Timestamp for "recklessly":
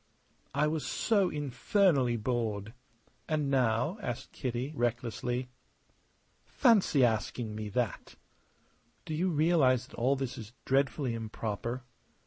4.75-5.49